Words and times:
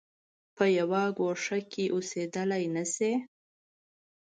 په 0.55 0.65
یوه 0.79 1.03
ګوښه 1.17 1.59
کې 1.71 1.85
اوسېدلای 1.95 2.63
نه 2.75 2.83
شي. 2.93 3.13